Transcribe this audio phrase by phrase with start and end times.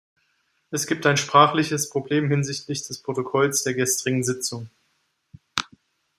[0.71, 4.67] Es gibt ein sprachliches Problem hinsichtlich des Protokolls der gestrigen Sitzung.